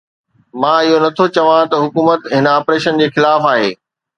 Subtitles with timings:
[0.61, 3.69] مان اهو نٿو چوان ته حڪومت هن آپريشن جي خلاف آهي.